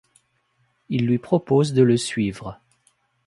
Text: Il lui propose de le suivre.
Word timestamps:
Il 0.89 1.05
lui 1.05 1.19
propose 1.19 1.73
de 1.73 1.83
le 1.83 1.95
suivre. 1.95 2.59